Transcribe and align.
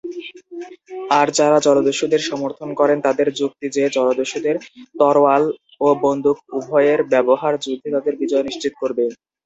আর 1.11 1.27
যারা 1.37 1.57
জলদস্যুদের 1.65 2.21
সমর্থন 2.29 2.69
করেন 2.79 2.97
তাদের 3.01 3.27
যুক্তি 3.39 3.67
যে, 3.75 3.83
জলদস্যুদের 3.95 4.55
তরোয়াল 4.99 5.43
ও 5.81 5.97
বন্দুক 6.03 6.37
উভয়ের 6.57 6.99
ব্যবহার 7.13 7.53
যুদ্ধে 7.63 7.89
তাদের 7.95 8.13
বিজয় 8.21 8.45
নিশ্চিত 8.47 8.73
করবে। 8.81 9.03